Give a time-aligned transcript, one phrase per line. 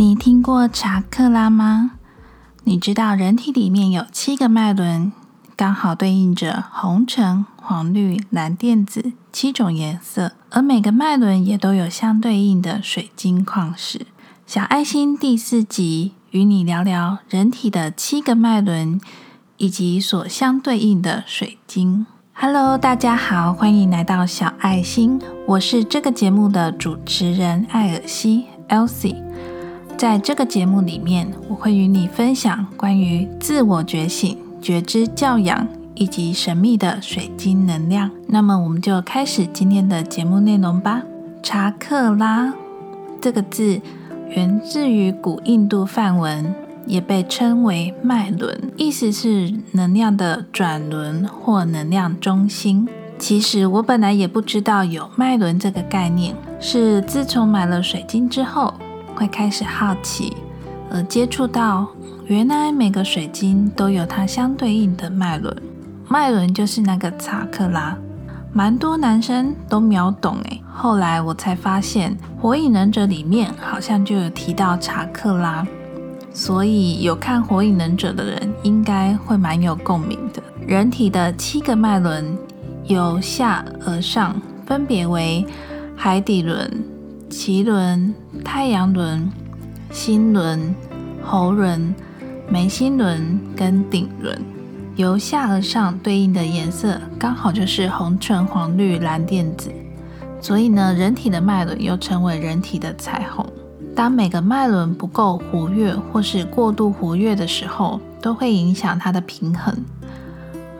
[0.00, 1.90] 你听过查克拉吗？
[2.64, 5.12] 你知道人体里面有七个脉轮，
[5.54, 14.06] 刚好对应着红、橙、黄、绿、蓝、靛、紫七种颜色，而每个脉轮也都有相对应的水晶矿石。
[14.46, 18.98] 小爱心第四集与你聊聊人体的七个脉轮
[19.58, 22.06] 以及所相对应的水晶。
[22.32, 29.29] Hello，大家好，欢迎来到小爱心，我是这个节目的主持人艾尔西 （Elsie）。
[30.00, 38.10] 在这个节目里面，我会与你分享关于自我觉醒、觉知教养以及神秘的水晶能量。
[38.26, 41.02] 那么，我们就开始今天的节目内容吧。
[41.42, 42.54] 查克拉
[43.20, 43.78] 这个字
[44.30, 46.54] 源自于古印度梵文，
[46.86, 52.88] 也被称为脉轮，意思是能量的转轮或能量中心。
[53.18, 58.72] 其实我本来也不知道有脉轮这个概念，是自从买了水晶之后。
[59.20, 60.34] 会开始好奇，
[60.90, 61.86] 而接触到
[62.24, 65.54] 原来每个水晶都有它相对应的脉轮，
[66.08, 67.94] 脉轮就是那个查克拉，
[68.50, 70.62] 蛮多男生都秒懂诶。
[70.72, 75.66] 后来我才发现，《火影忍者》里面好像就有提到查克拉，
[76.32, 80.42] 所以有看《火影忍者》的人应该会蛮有共鸣的。
[80.66, 82.24] 人体的七个脉轮
[82.84, 85.44] 由下而上，分别为
[85.94, 86.82] 海底轮。
[87.30, 88.12] 脐轮、
[88.44, 89.30] 太阳轮、
[89.92, 90.74] 心轮、
[91.22, 91.94] 喉轮、
[92.48, 94.36] 眉心轮跟顶轮，
[94.96, 99.70] 由下而上对应的颜色刚好就是红、橙、黄、绿、蓝、靛、紫，
[100.40, 103.46] 所以呢，人体的脉轮又称为人体的彩虹。
[103.94, 109.72] 当每个脉轮不够活跃或是过度活跃的时候，都会影响它的平衡。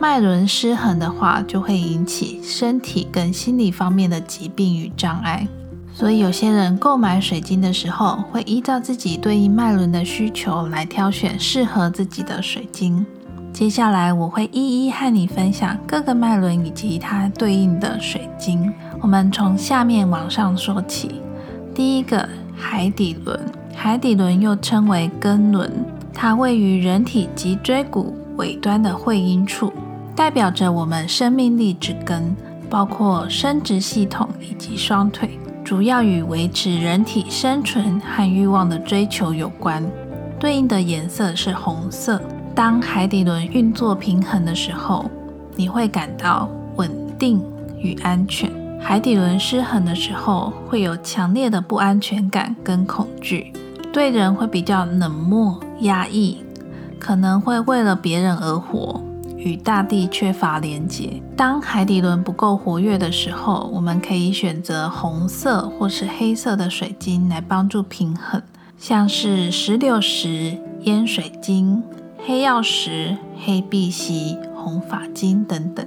[0.00, 5.46] 脉轮失衡的话，就会引起身体跟心理方面的疾病与障碍。
[6.00, 13.04] 所以有些人购买水晶的时候，会依照自己对应脉轮的需求来挑选适合自己的水晶。
[13.52, 18.72] 接下来我会一一和你分享各个脉轮以及它对应的水晶。
[19.02, 21.20] 我们从下面往上说起。
[21.74, 23.38] 第一个海底轮，
[23.76, 25.70] 海底轮又称为根轮，
[26.14, 29.70] 它位于人体脊椎骨尾端的会阴处，
[30.16, 32.34] 代表着我们生命力之根，
[32.70, 35.38] 包括生殖系统以及双腿。
[35.70, 39.88] 主要与维持人体生存和欲望的追求有关，
[40.36, 42.20] 对应的颜色是红色。
[42.56, 45.08] 当海底轮运作平衡的时候，
[45.54, 47.40] 你会感到稳定
[47.78, 48.50] 与安全；
[48.80, 53.52] 海底轮失衡的时候，会有强烈的不安全感跟恐惧，
[53.92, 56.38] 对人会比较冷漠、压抑，
[56.98, 59.00] 可能会为了别人而活。
[59.42, 61.20] 与大地缺乏连接。
[61.34, 68.42] 当海底轮不够活跃的时候，我们可以选择红色或是黑色的水晶来帮助平衡，
[68.78, 71.82] 像是石榴石、烟水晶、
[72.24, 75.86] 黑曜石、黑碧玺、红发晶等等。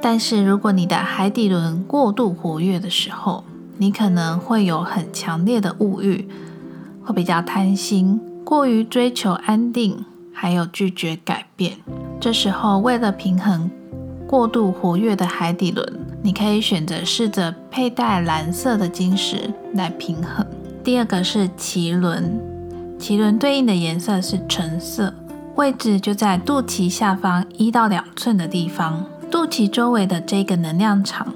[0.00, 3.44] 但是如果你的海底轮过度活跃的时候，
[3.76, 6.26] 你可能会有很强烈的物欲，
[7.04, 11.76] 会比较贪心，过于追求安定，还有拒绝改变。
[12.20, 13.70] 这时候，为了平衡
[14.26, 15.86] 过度活跃的海底轮，
[16.22, 20.44] 你可以选择试着佩戴蓝色的晶石来平衡。
[20.82, 22.40] 第二个是脐轮，
[22.98, 25.12] 脐轮对应的颜色是橙色，
[25.54, 29.04] 位置就在肚脐下方一到两寸的地方。
[29.30, 31.34] 肚脐周围的这个能量场，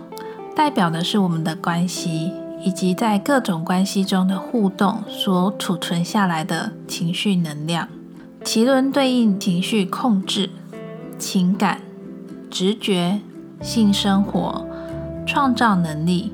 [0.57, 2.33] 代表的是我们的关系，
[2.65, 7.89] 以及在各种关系中的互动所储存下来的情绪能量。
[8.43, 10.51] 脐轮对应情绪控制。
[11.21, 11.79] 情感、
[12.51, 13.21] 直觉、
[13.61, 14.67] 性生活、
[15.27, 16.33] 创造能力，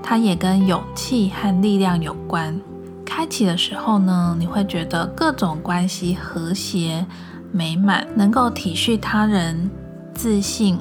[0.00, 2.58] 它也跟勇气和力量有关。
[3.04, 7.04] 开启的时候呢，你会觉得各种关系和谐
[7.50, 9.68] 美满，能够体恤他人，
[10.14, 10.78] 自信、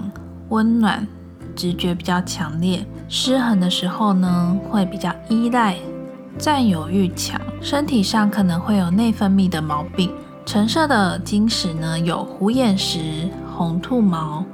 [0.49, 1.07] 温暖，
[1.55, 2.85] 直觉比较强烈。
[3.09, 5.75] 失衡的时候呢，会比较依赖、
[6.37, 10.11] 占有欲强，身体上可能会有内分泌的毛病。
[10.45, 14.45] 橙色的晶石呢，有虎眼石、红兔毛、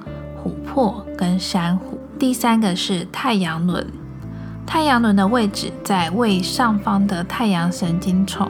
[0.42, 2.00] 琥珀跟珊瑚。
[2.18, 3.86] 第三个是太阳轮，
[4.66, 8.50] 太阳轮的位置在胃上方的太阳神经丛，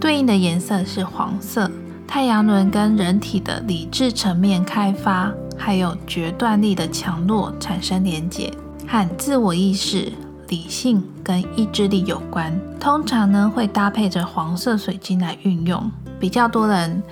[0.00, 1.70] 对应的颜色是黄色。
[2.08, 8.52] 太阳轮跟人体的理智层面开发，还有决断力的强弱产生连结，
[8.86, 10.12] 和自我意识、
[10.48, 12.58] 理性跟意志力有关。
[12.80, 15.88] 通常呢，会搭配着黄色水晶来运用。
[16.18, 17.02] 比较多人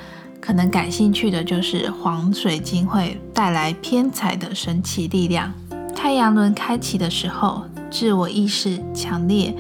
[0.41, 5.53] 可能感兴趣的就是黄水晶会带来偏财的神奇力量。
[5.95, 9.55] 太阳轮开启的时候，自我意识强烈，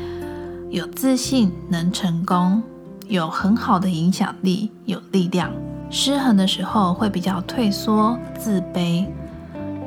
[0.70, 2.62] 有自信，能成功，
[3.08, 5.50] 有很好的影响力，有力量。
[5.90, 9.06] 失衡的时候会比较退缩、自卑，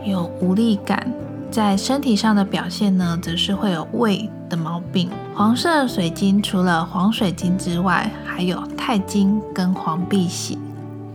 [0.06, 1.12] 有无力感。
[1.52, 5.10] 在身体上的表现呢，则是会有胃的毛病。
[5.34, 10.58] 黄色水晶除了黄水晶之外，还有钛金跟黄碧玺。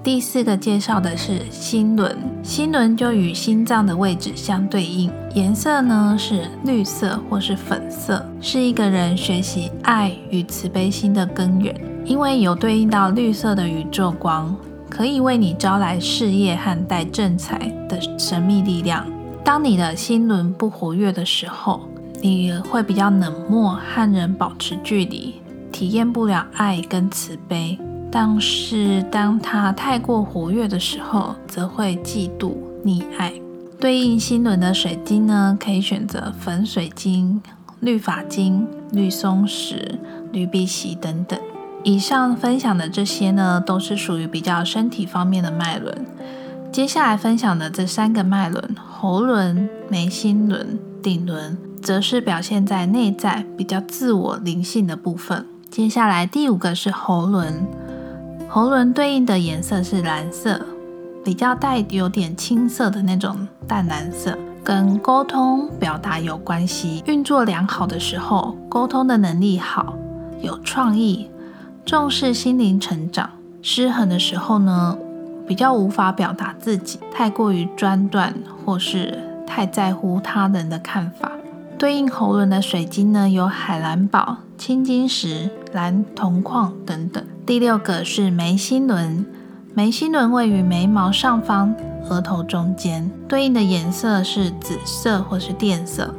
[0.02, 14.54] 第四个介绍的是心轮，心轮就与心脏的位置相对应，颜色呢是绿色或是粉色，是一个人学习爱与慈悲心的根源，因为有对应到绿色的宇宙光，
[14.90, 17.58] 可以为你招来事业和带正财
[17.88, 19.06] 的神秘力量。
[19.44, 21.82] 当你的心轮不活跃的时候，
[22.22, 25.34] 你会比较冷漠，和人保持距离，
[25.70, 27.78] 体验不了爱跟慈悲。
[28.10, 32.54] 但是当它太过活跃的时候，则会嫉妒、
[32.84, 33.34] 溺爱。
[33.78, 37.42] 对应心轮的水晶呢，可以选择粉水晶、
[37.80, 39.98] 绿发晶、绿松石、
[40.32, 41.38] 绿碧玺等等。
[41.82, 46.06] 以上分享的这些呢，都是属于比较身体方面的脉轮。
[46.74, 55.46] 接下来分享的这三个脉轮——喉轮、眉心轮、顶轮，则是表现在内在比较自我灵性的部分。
[55.70, 57.64] 接下来第五个是喉轮，
[58.48, 60.60] 喉轮对应的颜色是蓝色，
[61.24, 67.04] 比较带有点青色的那种淡蓝色，跟沟通表达有关系。
[67.06, 69.94] 运作良好的时候，沟通的能力好，
[70.42, 71.30] 有创意，
[71.86, 73.30] 重视心灵成长。
[73.62, 74.98] 失衡的时候呢？
[75.46, 81.30] 比较无法表达自己，太过于专断，或是太在乎他人的看法。
[81.76, 87.22] 对应喉轮的水晶呢，有海蓝宝、青金石、蓝铜矿等等。
[87.44, 89.26] 第六个是眉心轮，
[89.74, 91.74] 眉心轮位于眉毛上方、
[92.08, 96.14] 额头中间，对应的颜色是紫色或是靛色，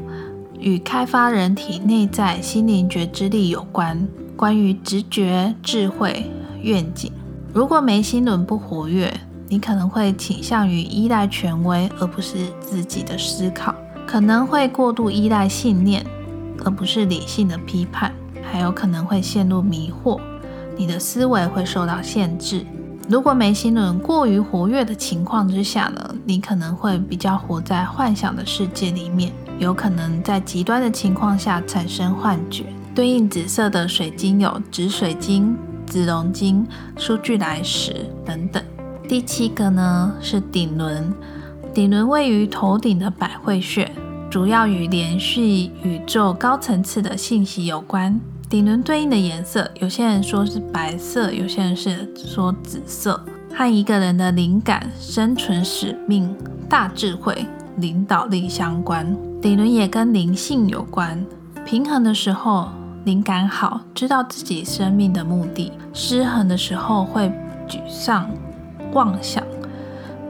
[0.60, 6.30] 与开发人体内在心灵觉知力有关，关于直觉、智慧、
[6.62, 7.12] 愿景。
[7.56, 9.18] 如果眉心轮不活跃，
[9.48, 13.74] 你可能会倾向于依赖权威，而不是自己的思考；
[14.06, 16.06] 可能会过度依赖信念，
[16.66, 18.12] 而不是理性的批判；
[18.44, 20.20] 还有可能会陷入迷惑，
[20.76, 22.66] 你的思维会受到限制。
[23.08, 32.66] 如果眉心轮过于活跃的情况之下呢，你可能会比较活在幻想的世界里面，有可能在极端的情况下产生幻觉。
[32.94, 35.56] 对应紫色的水晶有紫水晶。
[35.86, 36.66] 紫龙晶、
[36.98, 38.64] 数据来石等等。
[39.08, 41.14] 第七个呢是顶轮，
[41.74, 43.92] 顶轮位于头顶的百会穴，
[44.30, 45.44] 主要与连续
[45.84, 48.20] 宇宙高层次的信息有关。
[48.50, 53.24] 顶轮对应的颜色，有些人说是白色，有些人是说紫色，
[53.54, 56.36] 和一个人的灵感、生存使命、
[56.70, 57.46] 大智慧、
[57.78, 59.16] 领导力相关。
[59.42, 61.24] 顶轮也跟灵性有关，
[61.66, 62.70] 平衡的时候。
[63.06, 65.72] 灵感好，知道自己生命的目的。
[65.94, 67.32] 失衡的时候会
[67.70, 68.28] 沮丧、
[68.94, 69.44] 妄想，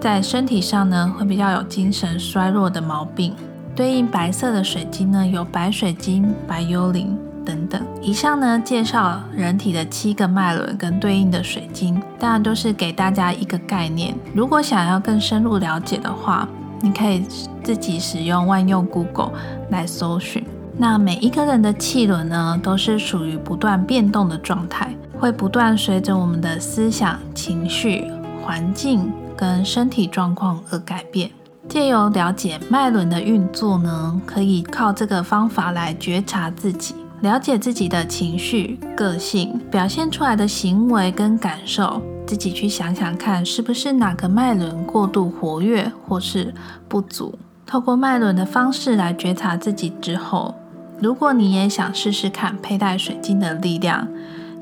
[0.01, 3.33] 在身体上呢会比较有精神衰弱的毛病。
[3.74, 7.81] 对应白色的水晶呢有白水晶、白幽灵等等。
[8.01, 14.13] 以上呢介绍人体的七个脉轮跟对应的水晶，当然都是给大家一个概念。
[14.34, 16.46] 如果想要更深入了解的话，
[16.82, 17.25] 你可以
[17.63, 19.32] 自己使用万用 Google
[19.70, 20.46] 来搜寻。
[20.77, 28.12] 那每一个人的气轮呢，都是属于不断变动的状态，会不断随着我们的思想、情绪、
[28.44, 31.32] 环境跟身体状况而改变。
[31.70, 46.53] 借由了解脉轮的运作呢，可以靠这个方法来觉察自己，了解自己的情绪、个性表现出来的行为跟感受，自己去想想看，是不是哪个脉轮过度活跃或是
[46.89, 47.39] 不足。
[47.65, 50.53] 透过脉轮的方式来觉察自己之后。
[50.99, 54.07] 如果你也想试试看佩戴水晶的力量，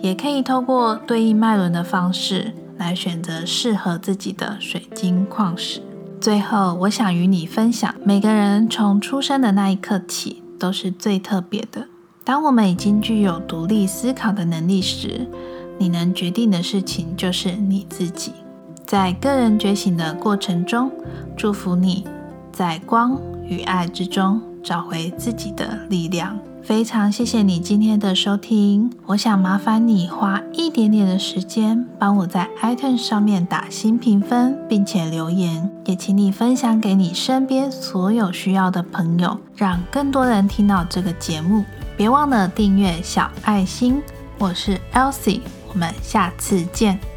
[0.01, 5.81] 也可以透过对应脉轮的方式来选择适合自己的水晶矿石。
[6.19, 11.87] 最后，我想与你分享，每个人从出生的那一刻起都是最特别的。
[12.23, 15.27] 当我们已经具有独立思考的能力时，
[15.77, 18.31] 你能决定的事情就是你自己。
[18.85, 20.89] 在个人觉醒的过程中，
[21.35, 22.05] 祝福你
[22.51, 24.41] 在光与爱之中。
[24.63, 28.91] 找回自己的力量，非常谢谢你今天的收听。
[29.08, 41.65] 我想麻烦你花一点点的时间，帮我在 iTunes 上面打新评分，并且留言，也请你分享给你身边所有需要的朋友，让更多人听到这个节目。
[41.98, 44.01] 别忘了订阅小爱心，
[44.39, 45.41] 我是 Elsie，
[45.72, 47.12] 我们下次见。